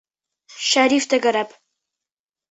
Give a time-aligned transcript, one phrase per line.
[0.67, 1.53] Шәриф тәгәрәп